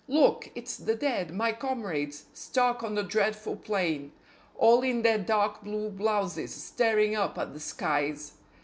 [0.07, 0.49] Look!
[0.55, 4.13] It's the dead, my comrades, stark on the dreadful plain,
[4.57, 8.33] All in their dark blue blouses, staring up at the skies.